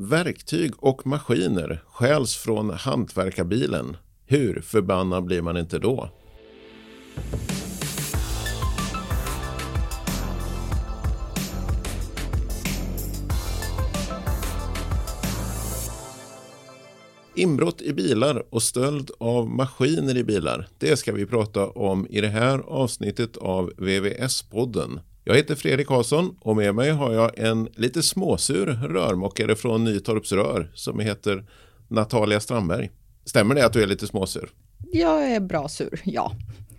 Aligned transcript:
Verktyg 0.00 0.72
och 0.78 1.06
maskiner 1.06 1.82
stjäls 1.86 2.36
från 2.36 2.70
hantverkarbilen. 2.70 3.96
Hur 4.26 4.60
förbannad 4.60 5.24
blir 5.24 5.42
man 5.42 5.56
inte 5.56 5.78
då? 5.78 6.10
Inbrott 17.34 17.82
i 17.82 17.92
bilar 17.92 18.44
och 18.50 18.62
stöld 18.62 19.10
av 19.18 19.50
maskiner 19.50 20.16
i 20.16 20.24
bilar. 20.24 20.68
Det 20.78 20.96
ska 20.96 21.12
vi 21.12 21.26
prata 21.26 21.66
om 21.66 22.06
i 22.10 22.20
det 22.20 22.28
här 22.28 22.58
avsnittet 22.58 23.36
av 23.36 23.72
VVS-podden. 23.76 25.00
Jag 25.28 25.36
heter 25.36 25.54
Fredrik 25.54 25.86
Karlsson 25.86 26.36
och 26.40 26.56
med 26.56 26.74
mig 26.74 26.90
har 26.90 27.12
jag 27.12 27.38
en 27.38 27.68
lite 27.74 28.02
småsur 28.02 28.66
rörmokare 28.66 29.56
från 29.56 29.84
Nytorps 29.84 30.32
Rör 30.32 30.70
som 30.74 31.00
heter 31.00 31.44
Natalia 31.88 32.40
Strandberg. 32.40 32.90
Stämmer 33.24 33.54
det 33.54 33.66
att 33.66 33.72
du 33.72 33.82
är 33.82 33.86
lite 33.86 34.06
småsur? 34.06 34.50
Jag 34.92 35.32
är 35.32 35.40
bra 35.40 35.68
sur, 35.68 36.00
ja. 36.04 36.32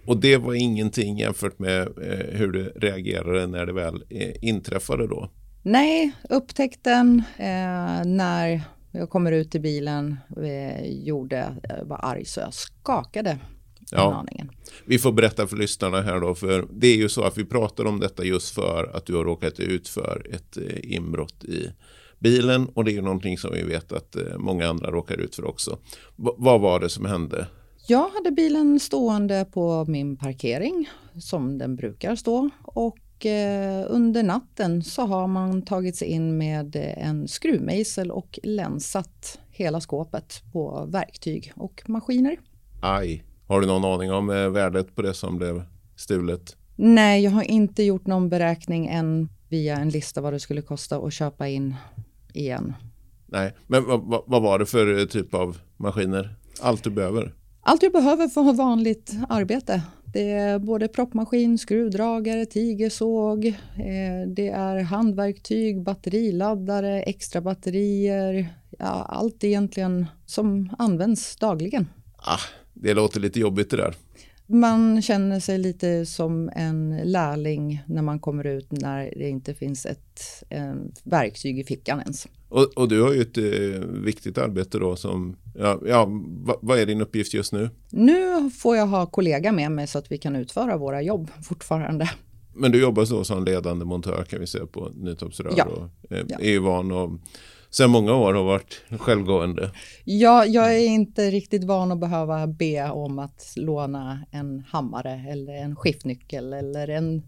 Och 0.05 0.17
det 0.17 0.37
var 0.37 0.53
ingenting 0.53 1.17
jämfört 1.17 1.59
med 1.59 1.81
eh, 1.81 2.37
hur 2.37 2.51
du 2.51 2.63
reagerade 2.63 3.47
när 3.47 3.65
det 3.65 3.73
väl 3.73 4.03
eh, 4.09 4.33
inträffade 4.41 5.07
då? 5.07 5.29
Nej, 5.63 6.11
upptäckten 6.29 7.23
eh, 7.37 8.05
när 8.05 8.61
jag 8.91 9.09
kommer 9.09 9.31
ut 9.31 9.55
i 9.55 9.59
bilen, 9.59 10.17
eh, 10.43 10.85
gjorde, 10.85 11.55
jag 11.63 11.85
var 11.85 11.99
arg 12.03 12.25
så 12.25 12.39
jag 12.39 12.53
skakade 12.53 13.37
ja. 13.91 14.25
Vi 14.85 14.99
får 14.99 15.11
berätta 15.11 15.47
för 15.47 15.57
lyssnarna 15.57 16.01
här 16.01 16.19
då, 16.19 16.35
för 16.35 16.67
det 16.73 16.87
är 16.87 16.97
ju 16.97 17.09
så 17.09 17.23
att 17.23 17.37
vi 17.37 17.45
pratar 17.45 17.85
om 17.85 17.99
detta 17.99 18.23
just 18.23 18.55
för 18.55 18.91
att 18.93 19.05
du 19.05 19.15
har 19.15 19.23
råkat 19.23 19.59
ut 19.59 19.87
för 19.87 20.27
ett 20.33 20.57
eh, 20.57 20.93
inbrott 20.95 21.43
i 21.43 21.69
bilen 22.19 22.67
och 22.67 22.85
det 22.85 22.91
är 22.91 22.93
ju 22.93 23.01
någonting 23.01 23.37
som 23.37 23.51
vi 23.53 23.63
vet 23.63 23.91
att 23.91 24.15
eh, 24.15 24.37
många 24.37 24.67
andra 24.67 24.91
råkar 24.91 25.17
ut 25.17 25.35
för 25.35 25.45
också. 25.45 25.77
V 26.15 26.29
vad 26.37 26.61
var 26.61 26.79
det 26.79 26.89
som 26.89 27.05
hände? 27.05 27.47
Jag 27.87 28.09
hade 28.09 28.31
bilen 28.31 28.79
stående 28.79 29.45
på 29.51 29.85
min 29.87 30.17
parkering 30.17 30.89
som 31.19 31.57
den 31.57 31.75
brukar 31.75 32.15
stå 32.15 32.49
och 32.63 33.25
eh, 33.25 33.85
under 33.89 34.23
natten 34.23 34.83
så 34.83 35.01
har 35.01 35.27
man 35.27 35.61
tagit 35.61 35.95
sig 35.95 36.07
in 36.07 36.37
med 36.37 36.75
en 36.97 37.27
skruvmejsel 37.27 38.11
och 38.11 38.39
länsat 38.43 39.39
hela 39.51 39.81
skåpet 39.81 40.41
på 40.53 40.85
verktyg 40.89 41.51
och 41.55 41.83
maskiner. 41.87 42.39
Aj. 42.81 43.23
Har 43.49 43.61
du 43.61 43.67
någon 43.67 43.85
aning 43.85 44.11
om 44.11 44.29
eh, 44.29 44.49
värdet 44.49 44.95
på 44.95 45.01
det 45.01 45.13
som 45.13 45.37
blev 45.37 45.63
stulet? 45.95 46.57
Nej, 46.75 47.23
jag 47.23 47.31
har 47.31 47.43
inte 47.43 47.83
gjort 47.83 48.07
någon 48.07 48.29
beräkning 48.29 48.87
än 48.87 49.29
via 49.47 49.77
en 49.77 49.89
lista 49.89 50.21
vad 50.21 50.33
det 50.33 50.39
skulle 50.39 50.61
kosta 50.61 50.97
att 50.97 51.13
köpa 51.13 51.47
in 51.47 51.75
igen. 52.33 52.73
Nej, 53.25 53.53
men 53.67 53.85
vad, 53.85 54.23
vad 54.27 54.41
var 54.41 54.59
det 54.59 54.65
för 54.65 54.99
eh, 54.99 55.05
typ 55.05 55.33
av 55.33 55.57
maskiner? 55.77 56.35
Allt 56.61 56.83
du 56.83 56.89
behöver? 56.89 57.33
Allt 57.61 57.83
jag 57.83 57.91
behöver 57.91 58.27
för 58.27 58.41
att 58.41 58.47
ha 58.47 58.53
vanligt 58.53 59.13
arbete. 59.29 59.81
Det 60.13 60.31
är 60.31 60.59
både 60.59 60.87
proppmaskin, 60.87 61.57
skruvdragare, 61.57 62.45
tigersåg, 62.45 63.45
eh, 63.45 64.27
det 64.27 64.49
är 64.49 64.83
handverktyg, 64.83 65.83
batteriladdare, 65.83 67.01
extra 67.01 67.41
batterier, 67.41 68.53
ja, 68.79 69.05
allt 69.09 69.43
egentligen 69.43 70.05
som 70.25 70.69
används 70.77 71.35
dagligen. 71.35 71.87
Ah, 72.17 72.39
det 72.81 72.93
låter 72.93 73.19
lite 73.19 73.39
jobbigt 73.39 73.69
det 73.69 73.77
där. 73.77 73.95
Man 74.51 75.01
känner 75.01 75.39
sig 75.39 75.57
lite 75.57 76.05
som 76.05 76.49
en 76.55 76.97
lärling 77.03 77.83
när 77.87 78.01
man 78.01 78.19
kommer 78.19 78.47
ut 78.47 78.71
när 78.71 79.13
det 79.17 79.29
inte 79.29 79.53
finns 79.53 79.85
ett 79.85 80.43
verktyg 81.03 81.59
i 81.59 81.63
fickan 81.63 81.99
ens. 81.99 82.27
Och, 82.49 82.77
och, 82.77 82.89
du 82.89 83.01
har 83.01 83.13
ju 83.13 83.21
ett 83.21 83.37
eh, 83.37 83.87
viktigt 84.03 84.37
arbete 84.37 84.77
då 84.79 84.95
som, 84.95 85.35
ja, 85.55 85.79
ja 85.85 86.05
va, 86.45 86.57
vad 86.61 86.79
är 86.79 86.85
din 86.85 87.01
uppgift 87.01 87.33
just 87.33 87.53
nu? 87.53 87.69
Nu 87.89 88.49
får 88.49 88.75
jag 88.77 88.87
ha 88.87 89.05
kollega 89.05 89.51
med 89.51 89.71
mig 89.71 89.87
så 89.87 89.97
att 89.97 90.11
vi 90.11 90.17
kan 90.17 90.35
utföra 90.35 90.77
våra 90.77 91.01
jobb 91.01 91.31
fortfarande. 91.43 92.09
Men 92.53 92.71
du 92.71 92.81
jobbar 92.81 93.05
så 93.05 93.23
som 93.23 93.45
ledande 93.45 93.85
montör 93.85 94.23
kan 94.23 94.39
vi 94.39 94.47
säga 94.47 94.65
på 94.65 94.91
Nytorpsrör 94.95 95.53
ja. 95.57 95.65
och 95.65 96.11
eh, 96.11 96.25
ja. 96.27 96.37
är 96.39 96.49
ju 96.49 96.59
van 96.59 96.91
att 96.91 97.09
sen 97.69 97.89
många 97.89 98.13
år 98.13 98.33
har 98.33 98.43
varit 98.43 98.81
självgående. 98.89 99.71
Ja, 100.03 100.45
jag 100.45 100.75
är 100.75 100.87
inte 100.87 101.31
riktigt 101.31 101.63
van 101.63 101.91
att 101.91 101.99
behöva 101.99 102.47
be 102.47 102.89
om 102.89 103.19
att 103.19 103.53
låna 103.55 104.25
en 104.31 104.59
hammare 104.59 105.25
eller 105.29 105.53
en 105.53 105.75
skiftnyckel 105.75 106.53
eller 106.53 106.87
en 106.87 107.23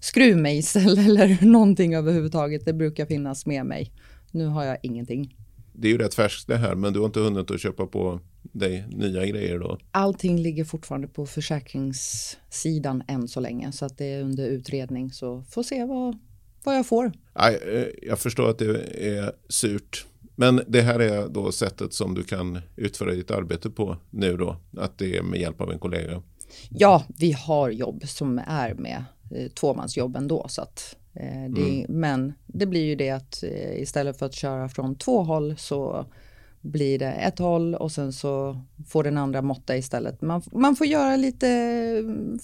skruvmejsel 0.00 0.98
eller 1.06 1.46
någonting 1.46 1.94
överhuvudtaget. 1.94 2.64
Det 2.64 2.72
brukar 2.72 3.06
finnas 3.06 3.46
med 3.46 3.66
mig. 3.66 3.92
Nu 4.30 4.46
har 4.46 4.64
jag 4.64 4.78
ingenting. 4.82 5.36
Det 5.72 5.88
är 5.88 5.92
ju 5.92 5.98
rätt 5.98 6.14
färskt 6.14 6.46
det 6.46 6.56
här, 6.56 6.74
men 6.74 6.92
du 6.92 6.98
har 6.98 7.06
inte 7.06 7.20
hunnit 7.20 7.50
att 7.50 7.60
köpa 7.60 7.86
på 7.86 8.20
dig 8.52 8.84
nya 8.88 9.26
grejer 9.26 9.58
då? 9.58 9.78
Allting 9.90 10.38
ligger 10.38 10.64
fortfarande 10.64 11.08
på 11.08 11.26
försäkringssidan 11.26 13.02
än 13.08 13.28
så 13.28 13.40
länge, 13.40 13.72
så 13.72 13.84
att 13.84 13.98
det 13.98 14.04
är 14.04 14.22
under 14.22 14.46
utredning. 14.46 15.12
Så 15.12 15.42
får 15.42 15.62
se 15.62 15.84
vad, 15.84 16.18
vad 16.66 16.76
jag 16.76 16.86
får. 16.86 17.12
Eh, 17.34 17.52
jag 18.02 18.18
förstår 18.18 18.50
att 18.50 18.58
det 18.58 18.64
är 19.16 19.32
surt. 19.48 20.06
Men 20.38 20.60
det 20.66 20.82
här 20.82 21.00
är 21.00 21.28
då 21.28 21.52
sättet 21.52 21.92
som 21.92 22.14
du 22.14 22.22
kan 22.22 22.60
utföra 22.76 23.12
ditt 23.12 23.30
arbete 23.30 23.70
på 23.70 23.96
nu 24.10 24.36
då? 24.36 24.56
Att 24.76 24.98
det 24.98 25.16
är 25.16 25.22
med 25.22 25.40
hjälp 25.40 25.60
av 25.60 25.72
en 25.72 25.78
kollega? 25.78 26.22
Ja, 26.68 27.04
vi 27.18 27.32
har 27.32 27.70
jobb 27.70 28.02
som 28.08 28.40
är 28.46 28.74
med 28.74 29.04
eh, 29.34 29.50
tvåmansjobb 29.50 30.16
ändå. 30.16 30.46
Så 30.48 30.62
att, 30.62 30.96
eh, 31.14 31.50
det, 31.50 31.78
mm. 31.78 31.84
Men 31.88 32.32
det 32.46 32.66
blir 32.66 32.84
ju 32.84 32.94
det 32.94 33.10
att 33.10 33.42
eh, 33.42 33.82
istället 33.82 34.18
för 34.18 34.26
att 34.26 34.34
köra 34.34 34.68
från 34.68 34.96
två 34.96 35.22
håll 35.22 35.54
så 35.58 36.06
blir 36.60 36.98
det 36.98 37.12
ett 37.12 37.38
håll 37.38 37.74
och 37.74 37.92
sen 37.92 38.12
så 38.12 38.60
får 38.88 39.04
den 39.04 39.18
andra 39.18 39.42
måtta 39.42 39.76
istället. 39.76 40.22
Man, 40.22 40.42
man 40.52 40.76
får 40.76 40.86
göra 40.86 41.16
lite 41.16 41.46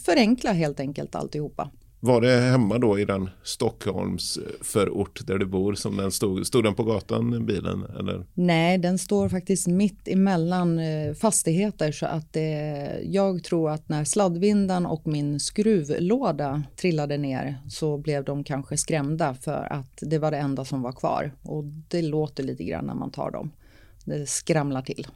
förenkla 0.05 0.53
helt 0.53 0.81
enkelt 0.81 1.15
alltihopa. 1.15 1.71
Var 2.05 2.21
det 2.21 2.41
hemma 2.41 2.79
då 2.79 2.99
i 2.99 3.05
den 3.05 3.31
Stockholms 3.43 4.37
eh, 4.37 4.43
förort 4.61 5.27
där 5.27 5.39
du 5.39 5.47
bor 5.47 5.75
som 5.75 5.97
den 5.97 6.13
stod? 6.13 6.47
Stod 6.47 6.65
den 6.65 6.75
på 6.75 6.85
gatan, 6.85 7.47
bilen? 7.47 7.85
Eller? 7.99 8.27
Nej, 8.35 8.79
den 8.79 8.99
står 8.99 9.29
faktiskt 9.29 9.67
mitt 9.67 10.09
emellan 10.09 10.79
eh, 10.79 11.15
fastigheter 11.15 11.93
så 11.93 12.07
att 12.07 12.33
det, 12.33 13.01
jag 13.05 13.45
tror 13.45 13.71
att 13.71 13.89
när 13.89 14.05
sladdvindan 14.05 14.87
och 14.87 15.07
min 15.07 15.41
skruvlåda 15.41 16.63
trillade 16.77 17.19
ner 17.19 17.59
så 17.69 17.99
blev 17.99 18.25
de 18.25 18.45
kanske 18.45 18.77
skrämda 18.77 19.35
för 19.35 19.73
att 19.73 19.99
det 20.01 20.19
var 20.19 20.31
det 20.31 20.39
enda 20.39 20.65
som 20.65 20.83
var 20.83 20.93
kvar 20.93 21.33
och 21.43 21.65
det 21.65 22.03
låter 22.03 22.43
lite 22.43 22.65
grann 22.65 22.85
när 22.85 22.95
man 22.95 23.11
tar 23.11 23.31
dem. 23.31 23.51
Det 24.05 24.29
skramlar 24.29 24.83
till. 24.83 25.07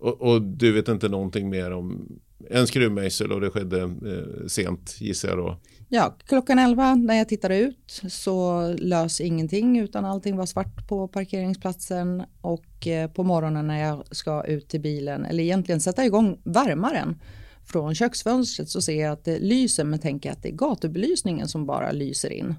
Och, 0.00 0.20
och 0.20 0.42
du 0.42 0.72
vet 0.72 0.88
inte 0.88 1.08
någonting 1.08 1.50
mer 1.50 1.70
om 1.70 2.08
en 2.50 2.66
skruvmejsel 2.66 3.32
och 3.32 3.40
det 3.40 3.50
skedde 3.50 3.82
eh, 3.82 4.46
sent 4.46 4.96
gissar 5.00 5.28
jag 5.28 5.38
då? 5.38 5.56
Ja, 5.88 6.16
klockan 6.26 6.58
11 6.58 6.94
när 6.94 7.14
jag 7.14 7.28
tittade 7.28 7.58
ut 7.58 8.02
så 8.08 8.66
lös 8.78 9.20
ingenting 9.20 9.78
utan 9.78 10.04
allting 10.04 10.36
var 10.36 10.46
svart 10.46 10.88
på 10.88 11.08
parkeringsplatsen 11.08 12.22
och 12.40 12.86
eh, 12.86 13.10
på 13.10 13.24
morgonen 13.24 13.66
när 13.66 13.80
jag 13.80 14.04
ska 14.10 14.44
ut 14.44 14.68
till 14.68 14.80
bilen 14.80 15.24
eller 15.24 15.42
egentligen 15.42 15.80
sätta 15.80 16.04
igång 16.04 16.40
värmaren 16.44 17.20
från 17.64 17.94
köksfönstret 17.94 18.68
så 18.68 18.82
ser 18.82 19.02
jag 19.02 19.12
att 19.12 19.24
det 19.24 19.38
lyser 19.38 19.84
men 19.84 19.98
tänker 19.98 20.32
att 20.32 20.42
det 20.42 20.48
är 20.48 20.52
gatubelysningen 20.52 21.48
som 21.48 21.66
bara 21.66 21.92
lyser 21.92 22.32
in. 22.32 22.54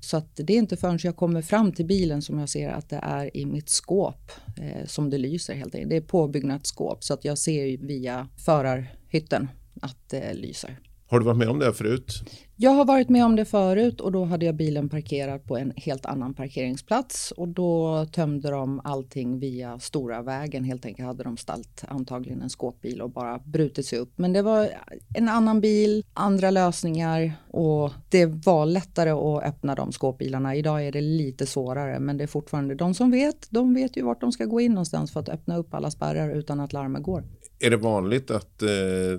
Så 0.00 0.16
att 0.16 0.36
det 0.36 0.52
är 0.52 0.58
inte 0.58 0.76
förrän 0.76 0.98
jag 1.02 1.16
kommer 1.16 1.42
fram 1.42 1.72
till 1.72 1.86
bilen 1.86 2.22
som 2.22 2.38
jag 2.38 2.48
ser 2.48 2.68
att 2.68 2.88
det 2.88 3.00
är 3.02 3.36
i 3.36 3.46
mitt 3.46 3.68
skåp 3.68 4.32
eh, 4.56 4.86
som 4.86 5.10
det 5.10 5.18
lyser 5.18 5.54
helt 5.54 5.74
enkelt. 5.74 5.90
Det 5.90 5.96
är 5.96 6.00
påbyggnadsskåp 6.00 7.04
så 7.04 7.14
att 7.14 7.24
jag 7.24 7.38
ser 7.38 7.76
via 7.76 8.28
förarhytten 8.36 9.48
att 9.80 10.08
det 10.08 10.34
lyser. 10.34 10.78
Har 11.08 11.18
du 11.18 11.24
varit 11.24 11.38
med 11.38 11.48
om 11.48 11.58
det 11.58 11.72
förut? 11.72 12.22
Jag 12.58 12.70
har 12.70 12.84
varit 12.84 13.08
med 13.08 13.24
om 13.24 13.36
det 13.36 13.44
förut 13.44 14.00
och 14.00 14.12
då 14.12 14.24
hade 14.24 14.46
jag 14.46 14.54
bilen 14.54 14.88
parkerad 14.88 15.44
på 15.44 15.56
en 15.56 15.72
helt 15.76 16.06
annan 16.06 16.34
parkeringsplats 16.34 17.30
och 17.30 17.48
då 17.48 18.04
tömde 18.12 18.50
de 18.50 18.80
allting 18.84 19.38
via 19.38 19.78
stora 19.78 20.22
vägen. 20.22 20.64
Helt 20.64 20.86
enkelt 20.86 21.06
hade 21.06 21.24
de 21.24 21.36
ställt 21.36 21.84
antagligen 21.88 22.42
en 22.42 22.50
skåpbil 22.50 23.02
och 23.02 23.10
bara 23.10 23.38
brutit 23.38 23.86
sig 23.86 23.98
upp. 23.98 24.12
Men 24.16 24.32
det 24.32 24.42
var 24.42 24.68
en 25.14 25.28
annan 25.28 25.60
bil, 25.60 26.04
andra 26.12 26.50
lösningar 26.50 27.32
och 27.50 27.92
det 28.08 28.26
var 28.26 28.66
lättare 28.66 29.10
att 29.10 29.44
öppna 29.44 29.74
de 29.74 29.92
skåpbilarna. 29.92 30.54
Idag 30.54 30.86
är 30.86 30.92
det 30.92 31.00
lite 31.00 31.46
svårare 31.46 32.00
men 32.00 32.16
det 32.16 32.24
är 32.24 32.28
fortfarande 32.28 32.74
de 32.74 32.94
som 32.94 33.10
vet. 33.10 33.46
De 33.50 33.74
vet 33.74 33.96
ju 33.96 34.02
vart 34.02 34.20
de 34.20 34.32
ska 34.32 34.44
gå 34.44 34.60
in 34.60 34.72
någonstans 34.72 35.12
för 35.12 35.20
att 35.20 35.28
öppna 35.28 35.56
upp 35.56 35.74
alla 35.74 35.90
spärrar 35.90 36.34
utan 36.34 36.60
att 36.60 36.72
larmet 36.72 37.02
går. 37.02 37.24
Är 37.58 37.70
det 37.70 37.76
vanligt 37.76 38.30
att 38.30 38.62
eh, 38.62 38.68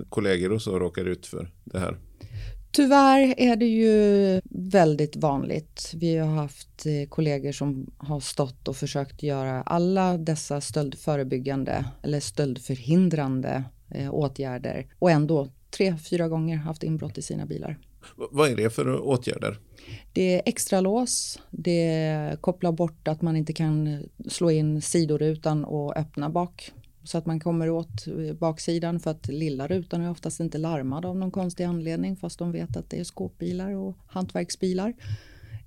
kollegor 0.08 0.52
och 0.52 0.62
så 0.62 0.78
råkar 0.78 1.04
ut 1.04 1.26
för 1.26 1.50
det 1.64 1.78
här? 1.78 1.98
Tyvärr 2.70 3.34
är 3.38 3.56
det 3.56 3.66
ju 3.66 4.40
väldigt 4.50 5.16
vanligt. 5.16 5.92
Vi 5.94 6.16
har 6.16 6.34
haft 6.34 6.86
eh, 6.86 7.08
kollegor 7.08 7.52
som 7.52 7.90
har 7.96 8.20
stått 8.20 8.68
och 8.68 8.76
försökt 8.76 9.22
göra 9.22 9.62
alla 9.62 10.18
dessa 10.18 10.60
stöldförebyggande 10.60 11.84
eller 12.02 12.20
stöldförhindrande 12.20 13.64
eh, 13.90 14.14
åtgärder 14.14 14.86
och 14.98 15.10
ändå 15.10 15.48
tre, 15.70 15.96
fyra 16.10 16.28
gånger 16.28 16.56
haft 16.56 16.82
inbrott 16.82 17.18
i 17.18 17.22
sina 17.22 17.46
bilar. 17.46 17.78
Vad 18.16 18.50
är 18.50 18.56
det 18.56 18.70
för 18.70 19.00
åtgärder? 19.00 19.58
Det 20.12 20.34
är 20.34 20.42
extra 20.46 20.80
lås, 20.80 21.38
det 21.50 22.36
kopplar 22.40 22.72
bort 22.72 23.08
att 23.08 23.22
man 23.22 23.36
inte 23.36 23.52
kan 23.52 24.02
slå 24.28 24.50
in 24.50 24.82
sidorutan 24.82 25.64
och 25.64 25.96
öppna 25.96 26.30
bak 26.30 26.72
så 27.08 27.18
att 27.18 27.26
man 27.26 27.40
kommer 27.40 27.70
åt 27.70 28.06
eh, 28.06 28.34
baksidan 28.34 29.00
för 29.00 29.10
att 29.10 29.28
lilla 29.28 29.66
rutan 29.66 30.00
är 30.00 30.10
oftast 30.10 30.40
inte 30.40 30.58
larmad 30.58 31.04
av 31.04 31.16
någon 31.16 31.30
konstig 31.30 31.64
anledning 31.64 32.16
fast 32.16 32.38
de 32.38 32.52
vet 32.52 32.76
att 32.76 32.90
det 32.90 33.00
är 33.00 33.04
skåpbilar 33.04 33.72
och 33.72 33.96
hantverksbilar. 34.06 34.94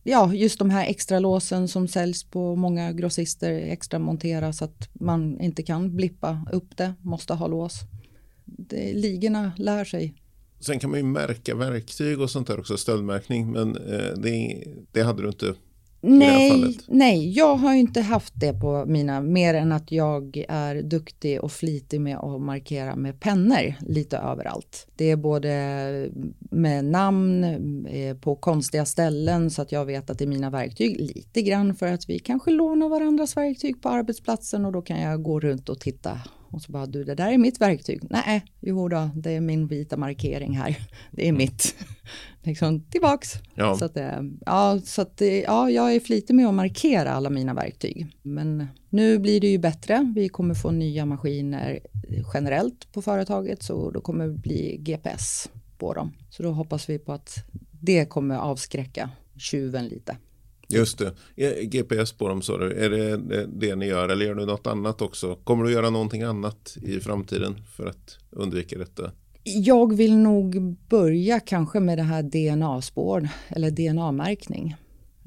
Ja, 0.04 0.34
just 0.34 0.60
de 0.60 0.70
här 0.70 0.86
extra 0.86 1.20
låsen 1.20 1.68
som 1.68 1.88
säljs 1.88 2.24
på 2.24 2.56
många 2.56 2.92
grossister 2.92 3.52
extra 3.52 4.00
monteras 4.00 4.58
så 4.58 4.66
att 4.66 4.90
man 4.94 5.42
inte 5.42 5.64
kan 5.64 5.96
blippa 5.96 6.48
upp 6.52 6.78
det, 6.78 6.94
måste 7.02 7.34
ha 7.34 7.48
lås. 7.48 7.80
Det, 8.46 8.94
ligorna 8.94 9.52
lär 9.58 9.86
sig 9.86 10.16
Sen 10.60 10.80
kan 10.80 10.90
man 10.90 11.00
ju 11.00 11.06
märka 11.06 11.56
verktyg 11.56 12.22
och 12.22 12.30
sånt 12.30 12.48
där 12.48 12.60
också, 12.60 12.78
stöldmärkning, 12.78 13.52
men 13.52 13.76
eh, 13.76 14.18
det, 14.18 14.64
det 14.92 15.02
hade 15.02 15.22
du 15.22 15.28
inte 15.28 15.56
Nej, 16.03 16.77
nej, 16.88 17.31
jag 17.31 17.56
har 17.56 17.74
inte 17.74 18.01
haft 18.01 18.33
det 18.39 18.53
på 18.53 18.86
mina, 18.86 19.21
mer 19.21 19.53
än 19.53 19.71
att 19.71 19.92
jag 19.92 20.45
är 20.50 20.81
duktig 20.81 21.44
och 21.44 21.51
flitig 21.51 22.01
med 22.01 22.18
att 22.18 22.42
markera 22.42 22.95
med 22.95 23.19
pennor 23.19 23.74
lite 23.88 24.18
överallt. 24.18 24.88
Det 24.95 25.12
är 25.12 25.15
både 25.15 26.09
med 26.39 26.86
namn 26.86 27.44
eh, 27.86 28.18
på 28.18 28.36
konstiga 28.36 28.86
ställen 28.86 29.51
så 29.51 29.62
att 29.62 29.71
jag 29.71 29.86
vet 29.86 30.09
att 30.09 30.18
det 30.19 30.25
är 30.25 30.27
mina 30.27 30.50
verktyg 30.50 31.00
lite 31.00 31.42
grann 31.42 31.75
för 31.75 31.88
att 31.94 32.09
vi 32.09 32.19
kanske 32.19 32.51
lånar 32.51 32.89
varandras 32.89 33.38
verktyg 33.38 33.81
på 33.81 33.89
arbetsplatsen 33.89 34.65
och 34.65 34.71
då 34.71 34.81
kan 34.81 35.01
jag 35.01 35.24
gå 35.24 35.39
runt 35.39 35.69
och 35.69 35.80
titta 35.80 36.21
och 36.51 36.62
så 36.62 36.71
bara, 36.71 36.86
du 36.86 37.03
det 37.03 37.15
där 37.15 37.31
är 37.31 37.38
mitt 37.38 37.62
verktyg. 37.62 38.01
Nej, 38.09 38.45
jo 38.59 38.88
då, 38.89 39.09
det 39.15 39.31
är 39.31 39.42
min 39.42 39.68
vita 39.68 39.98
markering 39.98 40.57
här. 40.57 40.77
Det 41.12 41.27
är 41.27 41.31
mitt. 41.31 41.75
liksom 42.44 42.81
tillbaks. 42.81 43.33
Ja. 43.56 43.75
Så 43.77 43.86
att, 43.86 43.98
ja, 44.45 44.80
så 44.86 45.01
att, 45.01 45.21
ja, 45.45 45.69
jag 45.69 45.95
är 45.95 46.00
flitig 46.00 46.33
med 46.33 46.48
att 46.48 46.53
markera 46.53 47.12
alla 47.12 47.30
mina 47.30 47.53
verktyg. 47.53 48.07
Men 48.21 48.68
nu 48.89 49.19
blir 49.19 49.42
det 49.42 49.48
ju 49.48 49.57
bättre. 49.57 50.13
Vi 50.15 50.30
kommer 50.30 50.53
få 50.53 50.71
nya 50.71 51.06
maskiner 51.06 51.80
generellt 52.33 52.92
på 52.92 53.01
företaget, 53.01 53.63
så 53.63 53.92
då 53.92 54.01
kommer 54.01 54.27
det 54.27 54.33
bli 54.33 54.77
GPS 54.80 55.50
på 55.77 55.94
dem. 55.94 56.12
Så 56.30 56.44
då 56.44 56.51
hoppas 56.51 56.89
vi 56.89 57.00
på 57.00 57.13
att 57.13 57.45
det 57.71 58.06
kommer 58.06 58.38
avskräcka 58.38 59.09
tjuven 59.38 59.88
lite. 59.88 60.18
Just 60.71 61.01
det. 61.35 61.63
GPS 61.63 62.12
på 62.12 62.27
dem 62.27 62.41
sa 62.41 62.57
du. 62.57 62.71
Är 62.71 62.89
det, 62.89 63.18
det 63.45 63.75
ni 63.75 63.85
gör 63.85 64.09
eller 64.09 64.25
gör 64.25 64.35
du 64.35 64.45
något 64.45 64.68
annat 64.68 65.01
också? 65.01 65.35
Kommer 65.35 65.63
du 65.63 65.71
göra 65.71 65.89
någonting 65.89 66.21
annat 66.21 66.77
i 66.81 67.00
framtiden 67.00 67.56
för 67.75 67.85
att 67.85 68.18
undvika 68.29 68.77
detta? 68.77 69.12
Jag 69.44 69.95
vill 69.95 70.18
nog 70.18 70.75
börja 70.89 71.39
kanske 71.39 71.79
med 71.79 71.97
det 71.97 72.03
här 72.03 72.23
DNA-spår 72.23 73.29
eller 73.47 73.71
DNA-märkning. 73.71 74.75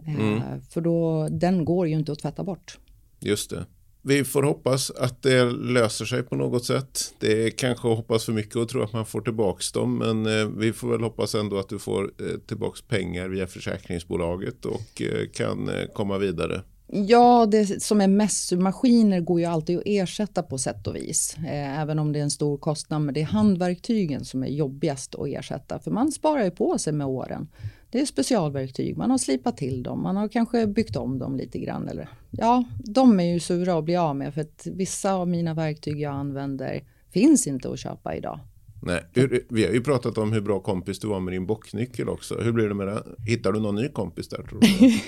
Eh, 0.07 0.21
mm. 0.21 0.61
För 0.71 0.81
då, 0.81 1.29
den 1.31 1.65
går 1.65 1.89
ju 1.89 1.95
inte 1.95 2.13
att 2.13 2.19
tvätta 2.19 2.45
bort. 2.45 2.79
Just 3.21 3.51
det 3.51 3.67
vi 4.07 4.25
får 4.25 4.43
hoppas 4.43 4.91
att 4.91 5.23
det 5.23 5.45
löser 5.45 6.05
sig 6.05 6.23
på 6.23 6.37
något 6.37 6.65
sätt. 6.65 7.15
Det 7.19 7.47
är 7.47 7.51
kanske 7.51 7.91
att 7.91 7.97
hoppas 7.97 8.25
för 8.25 8.33
mycket 8.33 8.57
och 8.57 8.69
tro 8.69 8.83
att 8.83 8.93
man 8.93 9.07
får 9.07 9.21
tillbaka 9.21 9.63
dem. 9.75 9.99
Men 9.99 10.27
eh, 10.27 10.47
vi 10.47 10.73
får 10.73 10.91
väl 10.91 11.01
hoppas 11.01 11.35
ändå 11.35 11.59
att 11.59 11.69
du 11.69 11.79
får 11.79 12.13
eh, 12.21 12.39
tillbaka 12.47 12.81
pengar 12.89 13.29
via 13.29 13.47
försäkringsbolaget 13.47 14.65
och 14.65 15.03
eh, 15.03 15.29
kan 15.35 15.71
komma 15.95 16.19
vidare. 16.19 16.63
Ja, 16.87 17.47
det 17.47 17.83
som 17.83 18.01
är 18.01 18.09
mest 18.09 18.53
maskiner 18.53 19.21
går 19.21 19.41
ju 19.41 19.47
alltid 19.47 19.79
att 19.79 19.83
ersätta 19.87 20.43
på 20.43 20.59
sätt 20.59 20.87
och 20.87 20.97
vis. 20.97 21.37
även 21.49 21.99
om 21.99 22.13
det 22.13 22.19
är 22.19 22.23
en 22.23 22.31
stor 22.31 22.59
kostnad. 22.59 23.03
Men 23.03 23.15
det 23.15 23.21
är 23.21 23.25
handverktygen 23.25 24.25
som 24.25 24.43
är 24.43 24.49
jobbigast 24.49 25.15
att 25.15 25.29
ersätta. 25.29 25.79
För 25.79 25.91
man 25.91 26.13
sparar 26.13 26.45
ju 26.45 26.51
på 26.51 26.79
sig 26.79 26.93
med 26.93 27.07
åren. 27.07 27.49
Det 27.95 28.01
är 28.01 28.07
specialverktyg, 28.07 28.97
man 28.97 29.11
har 29.11 29.19
slipat 29.19 29.57
till 29.57 29.83
dem, 29.83 30.03
man 30.03 30.17
har 30.17 30.29
kanske 30.29 30.67
byggt 30.67 30.97
om 30.97 31.19
dem 31.19 31.37
lite 31.37 31.59
grann. 31.59 31.89
Eller, 31.89 32.09
ja, 32.31 32.65
de 32.79 33.21
är 33.21 33.25
ju 33.25 33.41
sura 33.41 33.79
att 33.79 33.85
bli 33.85 33.97
av 33.97 34.17
med 34.17 34.35
för 34.35 34.41
att 34.41 34.67
vissa 34.67 35.15
av 35.15 35.29
mina 35.29 35.55
verktyg 35.55 36.01
jag 36.01 36.15
använder 36.15 36.85
finns 37.13 37.47
inte 37.47 37.71
att 37.71 37.79
köpa 37.79 38.17
idag. 38.17 38.41
Nej, 38.83 39.03
vi 39.49 39.65
har 39.65 39.73
ju 39.73 39.81
pratat 39.81 40.19
om 40.19 40.33
hur 40.33 40.41
bra 40.41 40.61
kompis 40.61 40.99
du 40.99 41.09
var 41.09 41.21
med 41.21 41.35
din 41.35 41.47
bocknyckel 41.47 42.09
också. 42.09 42.41
Hur 42.41 42.53
blir 42.53 42.69
det 42.69 42.75
med 42.75 42.87
det? 42.87 43.03
Hittar 43.27 43.53
du 43.53 43.61
någon 43.61 43.75
ny 43.75 43.89
kompis 43.89 44.29
där? 44.29 44.43
Tror 44.43 44.61
du? 44.61 45.01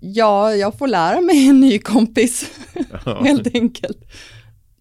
ja, 0.08 0.54
jag 0.54 0.78
får 0.78 0.88
lära 0.88 1.20
mig 1.20 1.48
en 1.48 1.60
ny 1.60 1.78
kompis. 1.78 2.50
Helt 3.24 3.54
enkelt. 3.54 4.04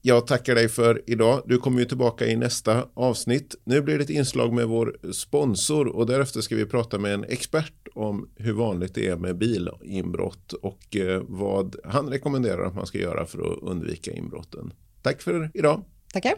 Jag 0.01 0.27
tackar 0.27 0.55
dig 0.55 0.69
för 0.69 1.03
idag. 1.07 1.43
Du 1.45 1.57
kommer 1.57 1.79
ju 1.79 1.85
tillbaka 1.85 2.25
i 2.25 2.35
nästa 2.35 2.87
avsnitt. 2.93 3.55
Nu 3.63 3.81
blir 3.81 3.97
det 3.97 4.03
ett 4.03 4.09
inslag 4.09 4.53
med 4.53 4.67
vår 4.67 4.97
sponsor 5.11 5.87
och 5.87 6.05
därefter 6.05 6.41
ska 6.41 6.55
vi 6.55 6.65
prata 6.65 6.99
med 6.99 7.13
en 7.13 7.23
expert 7.23 7.87
om 7.93 8.29
hur 8.35 8.53
vanligt 8.53 8.95
det 8.95 9.07
är 9.07 9.17
med 9.17 9.37
bilinbrott 9.37 10.53
och 10.53 10.95
eh, 10.95 11.23
vad 11.27 11.75
han 11.83 12.09
rekommenderar 12.09 12.65
att 12.65 12.75
man 12.75 12.87
ska 12.87 12.97
göra 12.97 13.25
för 13.25 13.51
att 13.51 13.59
undvika 13.61 14.11
inbrotten. 14.11 14.73
Tack 15.01 15.21
för 15.21 15.51
idag. 15.53 15.83
Tackar. 16.13 16.33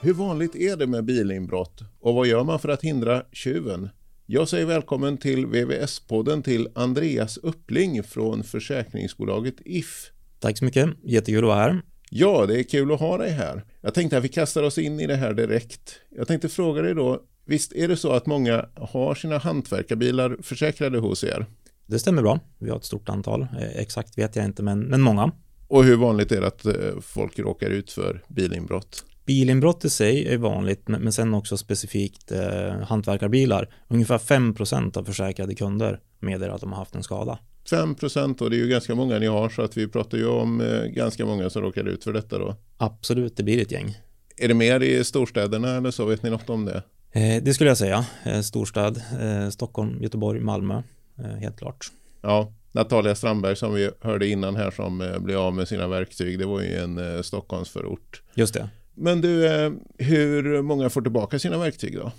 Hur 0.00 0.12
vanligt 0.12 0.56
är 0.56 0.76
det 0.76 0.86
med 0.86 1.04
bilinbrott 1.04 1.82
och 2.00 2.14
vad 2.14 2.26
gör 2.26 2.44
man 2.44 2.58
för 2.58 2.68
att 2.68 2.82
hindra 2.82 3.22
tjuven? 3.32 3.88
Jag 4.26 4.48
säger 4.48 4.66
välkommen 4.66 5.18
till 5.18 5.46
VVS-podden 5.46 6.42
till 6.42 6.68
Andreas 6.74 7.36
Uppling 7.36 8.02
från 8.02 8.44
försäkringsbolaget 8.44 9.54
If. 9.64 10.10
Tack 10.38 10.58
så 10.58 10.64
mycket, 10.64 10.90
jättekul 11.04 11.44
att 11.44 11.48
vara 11.48 11.58
här. 11.58 11.82
Ja, 12.10 12.46
det 12.46 12.60
är 12.60 12.62
kul 12.62 12.92
att 12.92 13.00
ha 13.00 13.18
dig 13.18 13.30
här. 13.30 13.64
Jag 13.80 13.94
tänkte 13.94 14.18
att 14.18 14.24
vi 14.24 14.28
kastar 14.28 14.62
oss 14.62 14.78
in 14.78 15.00
i 15.00 15.06
det 15.06 15.16
här 15.16 15.34
direkt. 15.34 16.00
Jag 16.10 16.28
tänkte 16.28 16.48
fråga 16.48 16.82
dig 16.82 16.94
då, 16.94 17.22
visst 17.46 17.72
är 17.72 17.88
det 17.88 17.96
så 17.96 18.12
att 18.12 18.26
många 18.26 18.68
har 18.76 19.14
sina 19.14 19.38
hantverkarbilar 19.38 20.36
försäkrade 20.42 20.98
hos 20.98 21.24
er? 21.24 21.46
Det 21.86 21.98
stämmer 21.98 22.22
bra. 22.22 22.40
Vi 22.58 22.70
har 22.70 22.76
ett 22.76 22.84
stort 22.84 23.08
antal. 23.08 23.42
Eh, 23.42 23.76
exakt 23.76 24.18
vet 24.18 24.36
jag 24.36 24.44
inte, 24.44 24.62
men, 24.62 24.80
men 24.80 25.00
många. 25.00 25.32
Och 25.68 25.84
hur 25.84 25.96
vanligt 25.96 26.32
är 26.32 26.40
det 26.40 26.46
att 26.46 26.66
eh, 26.66 27.00
folk 27.00 27.38
råkar 27.38 27.70
ut 27.70 27.90
för 27.90 28.22
bilinbrott? 28.28 29.04
Bilinbrott 29.26 29.84
i 29.84 29.90
sig 29.90 30.28
är 30.28 30.38
vanligt, 30.38 30.88
men 30.88 31.12
sen 31.12 31.34
också 31.34 31.56
specifikt 31.56 32.32
eh, 32.32 32.80
hantverkarbilar. 32.82 33.74
Ungefär 33.88 34.18
5% 34.18 34.98
av 34.98 35.04
försäkrade 35.04 35.54
kunder 35.54 36.00
meddelar 36.20 36.54
att 36.54 36.60
de 36.60 36.72
har 36.72 36.78
haft 36.78 36.94
en 36.94 37.02
skada. 37.02 37.38
5% 37.70 38.42
och 38.42 38.50
det 38.50 38.56
är 38.56 38.58
ju 38.58 38.68
ganska 38.68 38.94
många 38.94 39.18
ni 39.18 39.26
har 39.26 39.48
så 39.48 39.62
att 39.62 39.76
vi 39.76 39.88
pratar 39.88 40.18
ju 40.18 40.26
om 40.26 40.60
eh, 40.60 40.82
ganska 40.84 41.26
många 41.26 41.50
som 41.50 41.62
råkar 41.62 41.88
ut 41.88 42.04
för 42.04 42.12
detta 42.12 42.38
då. 42.38 42.56
Absolut, 42.76 43.36
det 43.36 43.42
blir 43.42 43.62
ett 43.62 43.72
gäng. 43.72 43.98
Är 44.36 44.48
det 44.48 44.54
mer 44.54 44.80
i 44.80 45.04
storstäderna 45.04 45.76
eller 45.76 45.90
så? 45.90 46.04
Vet 46.04 46.22
ni 46.22 46.30
något 46.30 46.50
om 46.50 46.64
det? 46.64 46.82
Eh, 47.12 47.42
det 47.42 47.54
skulle 47.54 47.70
jag 47.70 47.78
säga. 47.78 48.04
Eh, 48.24 48.40
storstad, 48.40 49.02
eh, 49.20 49.48
Stockholm, 49.48 50.02
Göteborg, 50.02 50.40
Malmö, 50.40 50.82
eh, 51.18 51.24
helt 51.24 51.58
klart. 51.58 51.86
Ja, 52.22 52.52
Natalia 52.72 53.14
Strandberg 53.14 53.56
som 53.56 53.74
vi 53.74 53.90
hörde 54.00 54.28
innan 54.28 54.56
här 54.56 54.70
som 54.70 55.00
eh, 55.00 55.18
blev 55.18 55.38
av 55.38 55.54
med 55.54 55.68
sina 55.68 55.88
verktyg. 55.88 56.38
Det 56.38 56.46
var 56.46 56.60
ju 56.60 56.76
en 56.76 57.24
Stockholmsförort. 57.24 58.22
Just 58.34 58.54
det. 58.54 58.68
Men 58.94 59.20
du, 59.20 59.46
eh, 59.46 59.72
hur 59.98 60.62
många 60.62 60.90
får 60.90 61.02
tillbaka 61.02 61.38
sina 61.38 61.58
verktyg 61.58 61.96
då? 61.96 62.12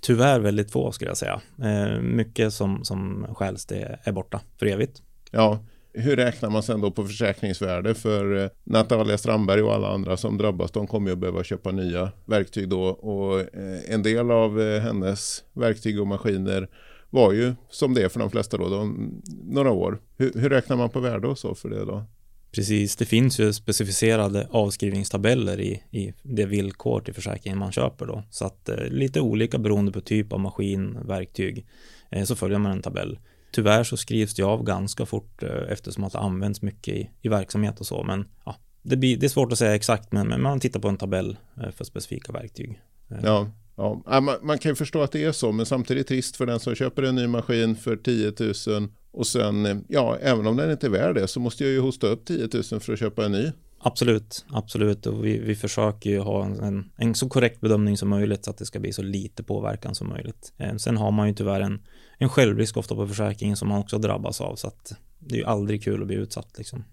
Tyvärr 0.00 0.40
väldigt 0.40 0.70
få 0.70 0.92
skulle 0.92 1.10
jag 1.10 1.16
säga. 1.16 1.40
Eh, 1.62 2.00
mycket 2.00 2.52
som, 2.52 2.84
som 2.84 3.26
stjäls 3.34 3.66
det 3.66 3.98
är 4.04 4.12
borta 4.12 4.40
för 4.58 4.66
evigt. 4.66 5.02
Ja, 5.30 5.58
hur 5.92 6.16
räknar 6.16 6.50
man 6.50 6.62
sen 6.62 6.80
då 6.80 6.90
på 6.90 7.04
försäkringsvärde 7.04 7.94
för 7.94 8.36
eh, 8.36 8.50
Natalia 8.64 9.18
Strandberg 9.18 9.62
och 9.62 9.74
alla 9.74 9.88
andra 9.88 10.16
som 10.16 10.38
drabbas? 10.38 10.70
De 10.70 10.86
kommer 10.86 11.08
ju 11.08 11.12
att 11.12 11.18
behöva 11.18 11.44
köpa 11.44 11.70
nya 11.70 12.12
verktyg 12.24 12.68
då 12.68 12.82
och 12.82 13.44
en 13.88 14.02
del 14.02 14.30
av 14.30 14.60
hennes 14.60 15.44
verktyg 15.52 16.00
och 16.00 16.06
maskiner 16.06 16.68
var 17.10 17.32
ju 17.32 17.54
som 17.70 17.94
det 17.94 18.02
är 18.02 18.08
för 18.08 18.20
de 18.20 18.30
flesta 18.30 18.56
då, 18.56 18.68
de, 18.68 19.12
några 19.44 19.70
år. 19.70 20.00
Hur, 20.16 20.32
hur 20.34 20.50
räknar 20.50 20.76
man 20.76 20.90
på 20.90 21.00
värde 21.00 21.28
och 21.28 21.38
så 21.38 21.54
för 21.54 21.68
det 21.68 21.84
då? 21.84 22.04
Precis, 22.52 22.96
det 22.96 23.04
finns 23.04 23.40
ju 23.40 23.52
specificerade 23.52 24.46
avskrivningstabeller 24.50 25.60
i, 25.60 25.82
i 25.90 26.12
det 26.22 26.46
villkor 26.46 27.00
till 27.00 27.14
försäkringen 27.14 27.58
man 27.58 27.72
köper 27.72 28.06
då. 28.06 28.22
Så 28.30 28.44
att 28.44 28.68
eh, 28.68 28.76
lite 28.76 29.20
olika 29.20 29.58
beroende 29.58 29.92
på 29.92 30.00
typ 30.00 30.32
av 30.32 30.40
maskin, 30.40 30.98
verktyg, 31.04 31.66
eh, 32.10 32.24
så 32.24 32.36
följer 32.36 32.58
man 32.58 32.72
en 32.72 32.82
tabell. 32.82 33.18
Tyvärr 33.52 33.84
så 33.84 33.96
skrivs 33.96 34.34
det 34.34 34.42
av 34.42 34.64
ganska 34.64 35.06
fort 35.06 35.42
eh, 35.42 35.72
eftersom 35.72 36.04
att 36.04 36.12
det 36.12 36.18
används 36.18 36.62
mycket 36.62 36.94
i, 36.94 37.10
i 37.22 37.28
verksamhet 37.28 37.80
och 37.80 37.86
så. 37.86 38.02
Men 38.02 38.24
ja, 38.44 38.56
det, 38.82 38.96
blir, 38.96 39.16
det 39.16 39.26
är 39.26 39.28
svårt 39.28 39.52
att 39.52 39.58
säga 39.58 39.74
exakt, 39.74 40.12
men, 40.12 40.28
men 40.28 40.42
man 40.42 40.60
tittar 40.60 40.80
på 40.80 40.88
en 40.88 40.96
tabell 40.96 41.36
eh, 41.62 41.70
för 41.70 41.84
specifika 41.84 42.32
verktyg. 42.32 42.80
Eh. 43.10 43.18
Ja, 43.22 43.50
ja. 43.76 44.02
Man, 44.20 44.36
man, 44.42 44.58
kan 44.58 44.70
ju 44.70 44.76
förstå 44.76 45.02
att 45.02 45.12
det 45.12 45.24
är 45.24 45.32
så, 45.32 45.52
men 45.52 45.66
samtidigt 45.66 46.06
trist 46.06 46.36
för 46.36 46.46
den 46.46 46.60
som 46.60 46.74
köper 46.74 47.02
en 47.02 47.14
ny 47.14 47.26
maskin 47.26 47.76
för 47.76 47.96
10 47.96 48.32
000 48.66 48.88
och 49.12 49.26
sen, 49.26 49.84
ja, 49.88 50.16
även 50.20 50.46
om 50.46 50.56
den 50.56 50.70
inte 50.70 50.86
är 50.86 50.90
värd 50.90 51.14
det 51.14 51.28
så 51.28 51.40
måste 51.40 51.64
jag 51.64 51.72
ju 51.72 51.80
hosta 51.80 52.06
upp 52.06 52.24
10 52.24 52.48
000 52.72 52.80
för 52.80 52.92
att 52.92 52.98
köpa 52.98 53.24
en 53.24 53.32
ny. 53.32 53.52
Absolut, 53.82 54.44
absolut. 54.48 55.06
Och 55.06 55.24
vi, 55.24 55.38
vi 55.38 55.56
försöker 55.56 56.10
ju 56.10 56.18
ha 56.18 56.44
en, 56.44 56.90
en, 56.96 57.14
så 57.14 57.28
korrekt 57.28 57.60
bedömning 57.60 57.96
som 57.96 58.08
möjligt 58.08 58.44
så 58.44 58.50
att 58.50 58.58
det 58.58 58.66
ska 58.66 58.78
bli 58.78 58.92
så 58.92 59.02
lite 59.02 59.42
påverkan 59.42 59.94
som 59.94 60.08
möjligt. 60.08 60.52
Eh, 60.58 60.76
sen 60.76 60.96
har 60.96 61.10
man 61.10 61.28
ju 61.28 61.34
tyvärr 61.34 61.60
en, 61.60 61.80
en 62.18 62.28
självrisk 62.28 62.76
ofta 62.76 62.94
på 62.94 63.08
försäkringen 63.08 63.56
som 63.56 63.68
man 63.68 63.78
också 63.78 63.98
drabbas 63.98 64.40
av 64.40 64.56
så 64.56 64.68
att 64.68 64.92
det 65.18 65.34
är 65.34 65.38
ju 65.38 65.44
aldrig 65.44 65.82
kul 65.84 66.00
att 66.00 66.06
bli 66.06 66.16
utsatt 66.16 66.58
liksom. 66.58 66.84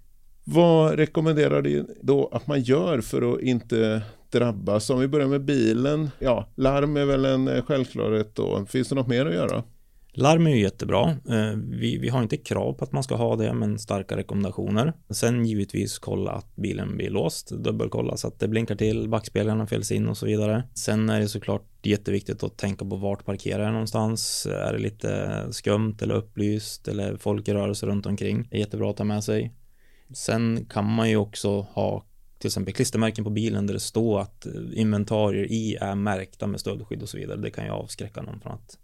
Vad 0.44 0.96
rekommenderar 0.96 1.62
du 1.62 1.96
då 2.02 2.30
att 2.32 2.48
man 2.48 2.62
gör 2.62 3.02
för 3.02 3.34
att 3.34 3.42
inte 3.42 4.02
drabbas. 4.32 4.90
Om 4.90 5.00
vi 5.00 5.08
börjar 5.08 5.28
med 5.28 5.46
bilen, 5.46 6.10
ja, 6.20 6.48
larm 6.56 6.98
är 6.98 7.06
väl 7.06 7.26
en 7.26 7.48
eh, 7.48 7.64
självklarhet 7.64 8.36
då. 8.36 8.66
Finns 8.66 8.90
det 8.90 8.96
något 8.96 9.08
mer 9.08 9.26
att 9.26 9.34
göra? 9.34 9.64
Larm 10.20 10.48
är 10.48 10.52
ju 10.52 10.62
jättebra. 10.62 11.10
Eh, 11.10 11.58
vi, 11.70 11.98
vi 11.98 12.10
har 12.10 12.22
inte 12.22 12.38
krav 12.38 12.74
på 12.74 12.84
att 12.84 12.92
man 12.92 13.04
ska 13.04 13.16
ha 13.16 13.36
det, 13.36 13.54
men 13.54 13.80
starka 13.80 14.18
rekommendationer. 14.18 14.94
Sen 15.10 15.46
givetvis 15.46 16.00
kolla 16.00 16.32
att 16.32 16.56
bilen 16.56 16.98
blir 16.98 17.10
låst, 17.10 17.50
dubbelkolla 17.50 18.18
så 18.18 18.28
att 18.28 18.40
det 18.40 18.48
blinkar 18.48 18.76
till, 18.76 19.10
backspeglarna 19.10 19.68
fälls 19.68 19.92
in 19.92 20.08
och 20.08 20.18
så 20.18 20.26
vidare. 20.26 20.64
Sen 20.74 21.10
är 21.10 21.20
det 21.20 21.28
såklart 21.28 21.66
jätteviktigt 21.84 22.44
att 22.44 22.58
tänka 22.58 22.86
på 22.86 22.96
vart 22.96 23.26
parkerar 23.26 23.64
jag 23.64 23.72
någonstans. 23.72 24.46
Är 24.46 24.74
det 24.74 24.80
lite 24.80 25.48
skumt 25.52 25.98
eller 26.02 26.16
upplyst 26.16 26.88
eller 26.88 27.18
folk 27.18 27.48
i 27.48 27.54
rörelse 27.54 27.86
runt 27.86 28.06
omkring? 28.06 28.48
Det 28.50 28.56
är 28.56 28.60
jättebra 28.60 28.90
att 28.90 28.98
ta 28.98 29.04
med 29.04 29.24
sig. 29.24 29.54
Sen 30.14 30.66
kan 30.66 30.86
man 30.86 31.10
ju 31.10 31.18
också 31.18 31.62
ha 31.62 32.04
till 32.40 32.48
exempel 32.48 32.74
klistermärken 32.74 33.24
på 33.24 33.30
bilen 33.30 33.68
där 33.68 33.74
det 33.74 33.80
står 33.80 34.20
att 34.20 34.48
inventarier 34.74 35.52
i 35.52 35.76
är 35.76 35.96
märkta 35.96 36.48
med 36.48 36.60
stödskydd 36.60 37.02
och 37.02 37.10
så 37.10 37.18
vidare. 37.18 37.42
Det 37.42 37.52
kan 37.52 37.66
ju 37.66 37.72
avskräcka 37.72 38.22
någon 38.22 38.40
från 38.40 38.54
att 38.54 38.78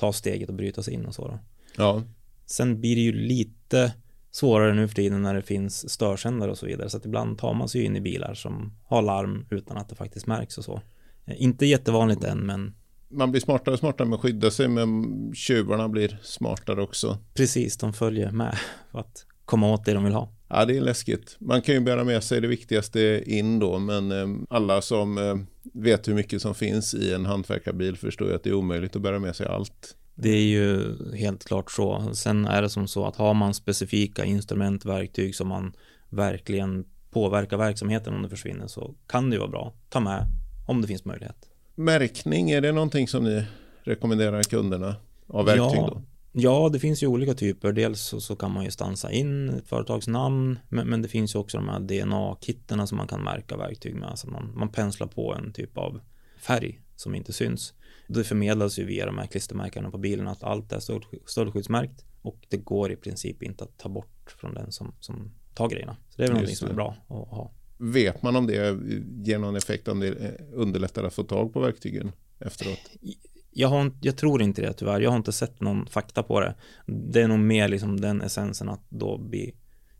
ta 0.00 0.12
steget 0.12 0.48
och 0.48 0.54
bryta 0.54 0.82
sig 0.82 0.94
in 0.94 1.06
och 1.06 1.14
så 1.14 1.28
då. 1.28 1.38
Ja. 1.76 2.02
Sen 2.46 2.80
blir 2.80 2.96
det 2.96 3.00
ju 3.02 3.12
lite 3.12 3.92
svårare 4.30 4.74
nu 4.74 4.88
för 4.88 4.94
tiden 4.94 5.22
när 5.22 5.34
det 5.34 5.42
finns 5.42 5.90
störsändare 5.90 6.50
och 6.50 6.58
så 6.58 6.66
vidare 6.66 6.90
så 6.90 6.96
att 6.96 7.04
ibland 7.04 7.38
tar 7.38 7.54
man 7.54 7.68
sig 7.68 7.84
in 7.84 7.96
i 7.96 8.00
bilar 8.00 8.34
som 8.34 8.72
har 8.84 9.02
larm 9.02 9.46
utan 9.50 9.76
att 9.76 9.88
det 9.88 9.94
faktiskt 9.94 10.26
märks 10.26 10.58
och 10.58 10.64
så. 10.64 10.80
Eh, 11.24 11.42
inte 11.42 11.66
jättevanligt 11.66 12.24
än 12.24 12.38
men 12.38 12.74
man 13.08 13.30
blir 13.30 13.40
smartare 13.40 13.72
och 13.72 13.78
smartare 13.78 14.08
med 14.08 14.16
att 14.16 14.22
skydda 14.22 14.50
sig 14.50 14.68
men 14.68 15.32
tjuvarna 15.34 15.88
blir 15.88 16.18
smartare 16.22 16.82
också. 16.82 17.18
Precis, 17.34 17.76
de 17.76 17.92
följer 17.92 18.30
med 18.30 18.58
för 18.90 18.98
att 18.98 19.26
komma 19.44 19.72
åt 19.72 19.84
det 19.84 19.92
de 19.92 20.04
vill 20.04 20.12
ha. 20.12 20.32
Ja, 20.50 20.64
det 20.64 20.76
är 20.76 20.80
läskigt. 20.80 21.36
Man 21.38 21.62
kan 21.62 21.74
ju 21.74 21.80
bära 21.80 22.04
med 22.04 22.24
sig 22.24 22.40
det 22.40 22.48
viktigaste 22.48 23.22
in 23.26 23.58
då, 23.58 23.78
men 23.78 24.12
eh, 24.12 24.26
alla 24.50 24.82
som 24.82 25.18
eh, 25.18 25.36
vet 25.72 26.08
hur 26.08 26.14
mycket 26.14 26.42
som 26.42 26.54
finns 26.54 26.94
i 26.94 27.12
en 27.12 27.26
hantverkarbil 27.26 27.96
förstår 27.96 28.28
ju 28.28 28.34
att 28.34 28.42
det 28.42 28.50
är 28.50 28.54
omöjligt 28.54 28.96
att 28.96 29.02
bära 29.02 29.18
med 29.18 29.36
sig 29.36 29.46
allt. 29.46 29.96
Det 30.14 30.30
är 30.30 30.42
ju 30.42 30.96
helt 31.16 31.44
klart 31.44 31.70
så. 31.70 32.10
Sen 32.14 32.46
är 32.46 32.62
det 32.62 32.68
som 32.68 32.88
så 32.88 33.06
att 33.06 33.16
har 33.16 33.34
man 33.34 33.54
specifika 33.54 34.24
instrument, 34.24 34.84
verktyg 34.84 35.34
som 35.34 35.48
man 35.48 35.72
verkligen 36.08 36.84
påverkar 37.10 37.56
verksamheten 37.56 38.14
om 38.14 38.22
det 38.22 38.28
försvinner 38.28 38.66
så 38.66 38.94
kan 39.06 39.30
det 39.30 39.34
ju 39.34 39.40
vara 39.40 39.50
bra. 39.50 39.74
Ta 39.88 40.00
med 40.00 40.26
om 40.66 40.80
det 40.80 40.86
finns 40.88 41.04
möjlighet. 41.04 41.48
Märkning, 41.74 42.50
är 42.50 42.60
det 42.60 42.72
någonting 42.72 43.08
som 43.08 43.24
ni 43.24 43.44
rekommenderar 43.82 44.42
kunderna 44.42 44.96
av 45.26 45.44
verktyg 45.44 45.80
ja, 45.80 45.90
då? 45.94 46.02
Ja, 46.32 46.68
det 46.72 46.78
finns 46.78 47.02
ju 47.02 47.06
olika 47.06 47.34
typer. 47.34 47.72
Dels 47.72 48.00
så, 48.00 48.20
så 48.20 48.36
kan 48.36 48.52
man 48.52 48.64
ju 48.64 48.70
stansa 48.70 49.12
in 49.12 49.48
ett 49.48 49.66
företagsnamn, 49.66 50.58
men, 50.68 50.88
men 50.88 51.02
det 51.02 51.08
finns 51.08 51.34
ju 51.34 51.38
också 51.38 51.56
de 51.56 51.68
här 51.68 51.80
DNA-kitterna 51.80 52.86
som 52.86 52.98
man 52.98 53.08
kan 53.08 53.22
märka 53.24 53.56
verktyg 53.56 53.94
med. 53.94 54.08
Alltså 54.08 54.28
man, 54.28 54.52
man 54.56 54.68
penslar 54.68 55.06
på 55.06 55.34
en 55.34 55.52
typ 55.52 55.78
av 55.78 56.00
färg 56.38 56.80
som 56.96 57.14
inte 57.14 57.32
syns. 57.32 57.74
Det 58.08 58.24
förmedlas 58.24 58.78
ju 58.78 58.84
via 58.84 59.06
de 59.06 59.18
här 59.18 59.26
klistermärkena 59.26 59.90
på 59.90 59.98
bilen 59.98 60.28
att 60.28 60.42
allt 60.42 60.72
är 60.72 60.80
stöldskyddsmärkt 61.26 62.04
och 62.22 62.46
det 62.48 62.56
går 62.56 62.92
i 62.92 62.96
princip 62.96 63.42
inte 63.42 63.64
att 63.64 63.78
ta 63.78 63.88
bort 63.88 64.36
från 64.40 64.54
den 64.54 64.72
som, 64.72 64.94
som 65.00 65.30
tar 65.54 65.68
grejerna. 65.68 65.96
Så 66.08 66.16
det 66.16 66.22
är 66.22 66.26
väl 66.26 66.34
någonting 66.34 66.56
som 66.56 66.68
är 66.68 66.74
bra 66.74 66.96
att 67.08 67.28
ha. 67.28 67.52
Vet 67.78 68.22
man 68.22 68.36
om 68.36 68.46
det 68.46 68.78
ger 69.24 69.38
någon 69.38 69.56
effekt 69.56 69.88
om 69.88 70.00
det 70.00 70.40
underlättar 70.52 71.04
att 71.04 71.14
få 71.14 71.22
tag 71.22 71.52
på 71.52 71.60
verktygen 71.60 72.12
efteråt? 72.38 72.90
Jag, 73.50 73.68
har, 73.68 73.92
jag 74.00 74.16
tror 74.16 74.42
inte 74.42 74.62
det 74.62 74.72
tyvärr. 74.72 75.00
Jag 75.00 75.10
har 75.10 75.16
inte 75.16 75.32
sett 75.32 75.60
någon 75.60 75.86
fakta 75.86 76.22
på 76.22 76.40
det. 76.40 76.54
Det 76.86 77.22
är 77.22 77.28
nog 77.28 77.38
mer 77.38 77.68
liksom 77.68 78.00
den 78.00 78.22
essensen 78.22 78.68
att 78.68 78.82
då 78.88 79.18
blir 79.18 79.52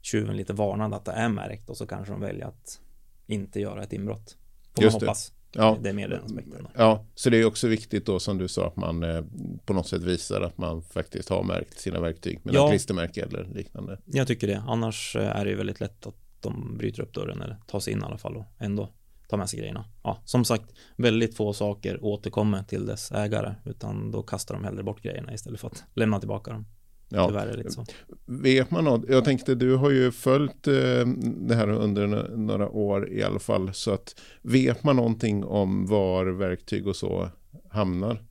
tjuven 0.03 0.37
lite 0.37 0.53
varnad 0.53 0.95
att 0.95 1.05
det 1.05 1.13
är 1.13 1.29
märkt 1.29 1.71
och 1.71 1.77
så 1.77 1.87
kanske 1.87 2.13
de 2.13 2.21
väljer 2.21 2.47
att 2.47 2.81
inte 3.27 3.61
göra 3.61 3.83
ett 3.83 3.93
inbrott. 3.93 4.37
Får 4.75 4.85
Just 4.85 4.95
man 4.95 5.03
hoppas. 5.03 5.33
Ja. 5.53 5.79
Det 5.83 5.89
är 5.89 5.93
mer 5.93 6.09
den 6.09 6.25
aspekten. 6.25 6.69
Ja, 6.75 7.05
så 7.15 7.31
det 7.31 7.37
är 7.37 7.45
också 7.45 7.69
viktigt 7.69 8.07
då 8.07 8.19
som 8.19 8.39
du 8.39 8.49
sa 8.49 8.67
att 8.67 8.77
man 8.77 9.03
eh, 9.03 9.25
på 9.65 9.73
något 9.73 9.89
sätt 9.89 10.03
visar 10.03 10.41
att 10.41 10.59
man 10.59 10.83
faktiskt 10.83 11.29
har 11.29 11.43
märkt 11.43 11.81
sina 11.81 12.01
verktyg 12.01 12.41
med 12.43 12.55
ja. 12.55 12.71
klistermärke 12.71 13.23
eller 13.23 13.45
liknande. 13.45 13.99
Jag 14.05 14.27
tycker 14.27 14.47
det. 14.47 14.63
Annars 14.67 15.17
eh, 15.17 15.37
är 15.37 15.45
det 15.45 15.51
ju 15.51 15.57
väldigt 15.57 15.81
lätt 15.81 16.07
att 16.07 16.15
de 16.41 16.77
bryter 16.79 17.03
upp 17.03 17.15
dörren 17.15 17.43
eller 17.43 17.57
tar 17.67 17.81
sig 17.81 17.93
in 17.93 17.99
i 17.99 18.03
alla 18.03 18.19
fall 18.19 18.37
och 18.37 18.45
ändå 18.59 18.89
ta 19.31 19.37
med 19.37 19.51
sig 19.51 19.59
grejerna. 19.59 19.85
Ja, 20.03 20.23
som 20.25 20.45
sagt, 20.45 20.65
väldigt 20.97 21.37
få 21.37 21.53
saker 21.53 22.05
återkommer 22.05 22.63
till 22.63 22.87
dess 22.87 23.13
ägare, 23.13 23.55
utan 23.65 24.11
då 24.11 24.23
kastar 24.23 24.55
de 24.55 24.65
hellre 24.65 24.83
bort 24.83 25.03
grejerna 25.03 25.35
istället 25.35 25.61
för 25.61 25.69
att 25.69 25.85
lämna 25.95 26.19
tillbaka 26.19 26.53
dem. 26.53 26.67
Ja. 27.09 27.27
Tyvärr 27.27 27.47
är 27.47 27.51
det 27.51 27.57
lite 27.57 27.71
så. 27.71 27.85
Vet 28.27 28.71
man 28.71 28.85
något? 28.85 29.05
Jag 29.09 29.25
tänkte, 29.25 29.55
du 29.55 29.77
har 29.77 29.91
ju 29.91 30.11
följt 30.11 30.67
eh, 30.67 31.07
det 31.23 31.55
här 31.55 31.69
under 31.69 32.07
några 32.37 32.69
år 32.69 33.13
i 33.13 33.23
alla 33.23 33.39
fall, 33.39 33.75
så 33.75 33.91
att 33.91 34.21
vet 34.43 34.85
man 34.85 34.97
någonting 34.97 35.45
om 35.45 35.87
var 35.87 36.27
verktyg 36.27 36.87
och 36.87 36.97
så 36.97 37.29
hamnar? 37.71 38.23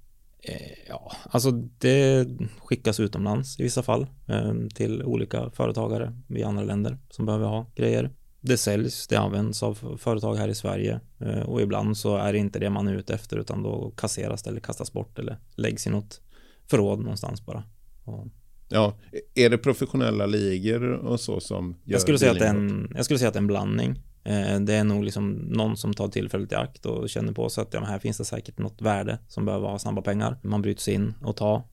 Eh, 0.41 0.89
ja, 0.89 1.11
alltså 1.23 1.51
det 1.77 2.27
skickas 2.59 2.99
utomlands 2.99 3.59
i 3.59 3.63
vissa 3.63 3.83
fall 3.83 4.07
eh, 4.27 4.53
till 4.75 5.03
olika 5.03 5.49
företagare 5.49 6.13
i 6.29 6.43
andra 6.43 6.63
länder 6.63 6.97
som 7.09 7.25
behöver 7.25 7.45
ha 7.45 7.71
grejer 7.75 8.11
det 8.41 8.57
säljs, 8.57 9.07
det 9.07 9.15
används 9.15 9.63
av 9.63 9.97
företag 9.99 10.35
här 10.35 10.47
i 10.47 10.55
Sverige 10.55 10.99
eh, 11.19 11.39
och 11.39 11.61
ibland 11.61 11.97
så 11.97 12.17
är 12.17 12.33
det 12.33 12.39
inte 12.39 12.59
det 12.59 12.69
man 12.69 12.87
är 12.87 12.95
ute 12.95 13.13
efter 13.13 13.37
utan 13.37 13.63
då 13.63 13.93
kasseras 13.97 14.43
det 14.43 14.49
eller 14.49 14.59
kastas 14.59 14.93
bort 14.93 15.19
eller 15.19 15.37
läggs 15.55 15.87
i 15.87 15.89
något 15.89 16.21
förråd 16.69 16.99
någonstans 16.99 17.45
bara. 17.45 17.63
Och... 18.03 18.27
Ja, 18.69 18.97
är 19.35 19.49
det 19.49 19.57
professionella 19.57 20.25
ligor 20.25 20.91
och 20.91 21.19
så 21.19 21.39
som 21.39 21.75
gör 21.83 21.93
jag 21.93 22.01
skulle, 22.01 22.19
säga 22.19 22.31
att 22.31 22.41
en, 22.41 22.91
jag 22.95 23.05
skulle 23.05 23.19
säga 23.19 23.27
att 23.27 23.33
det 23.33 23.37
är 23.37 23.41
en 23.41 23.47
blandning. 23.47 24.01
Eh, 24.23 24.59
det 24.59 24.73
är 24.73 24.83
nog 24.83 25.03
liksom 25.03 25.31
någon 25.31 25.77
som 25.77 25.93
tar 25.93 26.07
tillfället 26.07 26.51
i 26.51 26.55
akt 26.55 26.85
och 26.85 27.09
känner 27.09 27.33
på 27.33 27.49
sig 27.49 27.61
att 27.61 27.73
ja, 27.73 27.83
här 27.83 27.99
finns 27.99 28.17
det 28.17 28.25
säkert 28.25 28.57
något 28.57 28.81
värde 28.81 29.19
som 29.27 29.45
behöver 29.45 29.67
ha 29.67 29.79
snabba 29.79 30.01
pengar. 30.01 30.37
Man 30.43 30.61
bryts 30.61 30.87
in 30.87 31.13
och 31.21 31.35
tar 31.35 31.63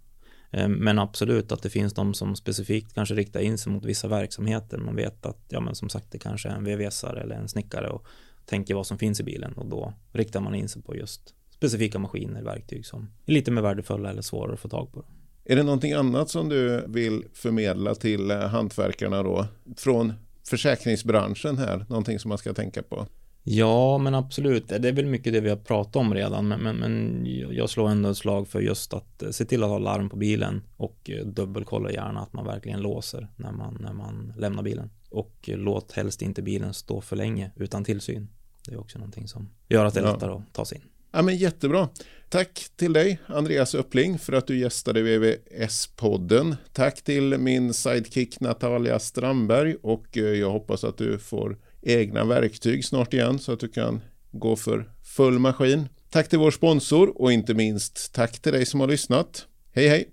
Eh, 0.57 0.69
men 0.69 0.99
absolut 0.99 1.53
att 1.53 1.63
det 1.63 1.71
finns 1.71 1.95
de 1.95 2.15
som 2.15 2.37
specifikt 2.37 2.95
kanske 2.95 3.15
riktar 3.15 3.41
in 3.41 3.59
sig 3.59 3.73
mot 3.73 3.85
vissa 3.85 4.09
verksamheter. 4.09 4.79
Man 4.79 4.97
vet 4.97 5.27
att, 5.27 5.39
ja 5.49 5.61
men 5.61 5.75
som 5.75 5.89
sagt, 5.89 6.07
det 6.11 6.19
kanske 6.19 6.49
är 6.49 6.53
en 6.53 6.65
VVS-are 6.67 7.21
eller 7.21 7.35
en 7.35 7.49
snickare 7.49 7.91
och 7.91 8.07
tänker 8.45 8.75
vad 8.75 8.87
som 8.87 8.99
finns 8.99 9.21
i 9.21 9.23
bilen 9.23 9.53
och 9.53 9.67
då 9.67 9.95
riktar 10.13 10.41
man 10.41 10.55
in 10.55 10.69
sig 10.69 10.83
på 10.83 10.97
just 10.97 11.35
specifika 11.51 11.99
maskiner, 11.99 12.43
verktyg 12.43 12.87
som 12.87 13.11
är 13.27 13.33
lite 13.33 13.51
mer 13.51 13.63
värdefulla 13.63 14.11
eller 14.11 14.23
svårare 14.23 14.55
att 14.55 14.61
få 14.61 14.69
tag 14.69 14.93
på. 14.93 15.05
Är 15.45 15.57
det 15.57 15.63
någonting 15.63 15.93
annat 15.93 16.31
som 16.31 16.49
du 16.49 16.85
vill 16.89 17.25
förmedla 17.35 17.95
till 17.95 18.31
eh, 18.31 18.39
hantverkarna 18.39 19.23
då? 19.23 19.47
Från 19.77 20.13
försäkringsbranschen 20.49 21.59
här, 21.59 21.87
någonting 21.89 22.19
som 22.19 22.29
man 22.29 22.39
ska 22.39 22.55
tänka 22.55 22.83
på? 22.83 23.07
Ja, 23.49 23.99
men 23.99 24.15
absolut. 24.15 24.69
Det 24.69 24.89
är 24.89 24.93
väl 24.93 25.07
mycket 25.07 25.33
det 25.33 25.41
vi 25.41 25.49
har 25.49 25.57
pratat 25.57 25.97
om 25.97 26.15
redan, 26.15 26.49
men, 26.49 26.61
men, 26.61 26.77
men 26.77 27.27
jag 27.51 27.71
slår 27.71 27.89
ändå 27.89 28.09
ett 28.09 28.17
slag 28.17 28.49
för 28.49 28.61
just 28.61 28.95
att 28.95 29.23
eh, 29.23 29.31
se 29.31 29.45
till 29.45 29.63
att 29.63 29.69
ha 29.69 29.79
larm 29.79 30.09
på 30.09 30.17
bilen 30.17 30.63
och 30.77 31.11
eh, 31.11 31.27
dubbelkolla 31.27 31.91
gärna 31.91 32.21
att 32.21 32.33
man 32.33 32.47
verkligen 32.47 32.81
låser 32.81 33.29
när 33.37 33.53
man, 33.53 33.79
när 33.81 33.93
man 33.93 34.33
lämnar 34.39 34.63
bilen. 34.63 34.91
Och 35.11 35.49
eh, 35.49 35.59
låt 35.59 35.93
helst 35.93 36.23
inte 36.23 36.43
bilen 36.43 36.75
stå 36.75 37.01
för 37.01 37.17
länge 37.17 37.51
utan 37.57 37.85
tillsyn. 37.85 38.29
Det 38.65 38.75
är 38.75 38.81
också 38.81 38.99
någonting 38.99 39.29
som 39.29 39.49
gör 39.69 39.85
att 39.85 39.95
det 39.95 40.01
är 40.01 40.13
lättare 40.13 40.33
att 40.33 40.53
ta 40.53 40.65
sig 40.65 40.79
in. 40.79 40.85
Ja, 41.13 41.23
men 41.23 41.37
jättebra. 41.37 41.89
Tack 42.29 42.67
till 42.77 42.93
dig, 42.93 43.19
Andreas 43.27 43.75
Uppling, 43.75 44.19
för 44.19 44.33
att 44.33 44.47
du 44.47 44.59
gästade 44.59 45.03
VVS-podden. 45.03 46.57
Tack 46.73 47.03
till 47.03 47.39
min 47.39 47.75
sidekick 47.75 48.41
Natalia 48.41 48.99
Strandberg 48.99 49.77
och 49.83 50.17
jag 50.17 50.51
hoppas 50.51 50.85
att 50.85 50.99
du 50.99 51.19
får 51.19 51.57
egna 51.87 52.25
verktyg 52.25 52.85
snart 52.85 53.15
igen 53.15 53.39
så 53.39 53.53
att 53.53 53.61
du 53.61 53.69
kan 53.69 54.01
gå 54.33 54.57
för 54.57 54.91
full 55.17 55.39
maskin. 55.39 55.89
Tack 56.11 56.29
till 56.29 56.39
vår 56.39 56.51
sponsor 56.51 57.23
och 57.23 57.33
inte 57.33 57.55
minst 57.55 58.15
tack 58.15 58.39
till 58.39 58.53
dig 58.53 58.67
som 58.67 58.81
har 58.81 58.89
lyssnat. 58.89 59.47
Hej 59.73 59.89
hej! 59.89 60.09